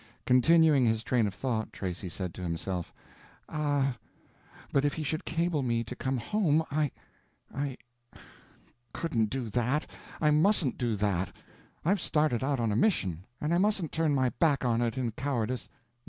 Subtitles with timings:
[0.25, 2.91] Continuing his train of thought, Tracy said to himself,
[3.47, 3.97] "Ah,
[4.73, 6.63] but if he should cable me to come home!
[6.71, 11.31] I—I—couldn't do that—I mustn't do that.
[11.85, 15.11] I've started out on a mission, and I mustn't turn my back on it in
[15.11, 15.69] cowardice.